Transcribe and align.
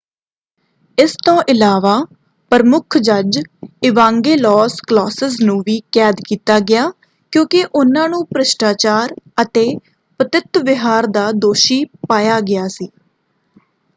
ਇਸ 0.97 1.15
ਤੋਂ 1.25 1.35
ਇਲਾਵਾ 1.49 1.93
ਪ੍ਰਮੁੱਖ 2.51 2.97
ਜੱਜ 2.99 3.37
ਇਵਾਂਗੇਲੋਸ 3.83 4.79
ਕਲੌਸਿਸ 4.87 5.39
ਨੂੰ 5.41 5.59
ਵੀ 5.65 5.79
ਕੈਦ 5.91 6.21
ਕੀਤਾ 6.27 6.59
ਗਿਆ 6.63 6.89
ਕਿਉਂਕਿ 7.33 7.63
ਉਹਨਾਂ 7.65 8.07
ਨੂੰ 8.09 8.25
ਭ੍ਰਿਸ਼ਟਾਚਾਰ 8.33 9.15
ਅਤੇ 9.41 9.65
ਪਤਿਤ 10.19 10.57
ਵਿਹਾਰ 10.65 11.07
ਦਾ 11.11 11.31
ਦੋਸ਼ੀ 11.37 11.83
ਪਾਇਆ 12.09 12.39
ਗਿਆ 12.41 12.67
ਸੀ। 12.69 12.89